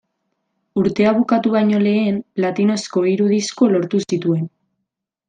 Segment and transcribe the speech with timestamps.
[0.83, 4.49] Urtea bukatu baino lehen platinozko hiru disko lortu zituen.